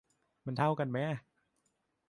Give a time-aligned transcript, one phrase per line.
[0.45, 1.19] มันเท่ากันมั้ยอะ